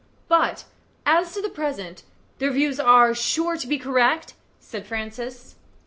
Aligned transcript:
"But, 0.27 0.63
as 1.05 1.31
to 1.35 1.43
the 1.43 1.49
present, 1.49 2.01
their 2.39 2.49
views 2.49 2.79
are 2.79 3.13
sure 3.13 3.55
to 3.55 3.67
be 3.67 3.77
correct?" 3.77 4.33
said 4.59 4.87
Francis. 4.87 5.57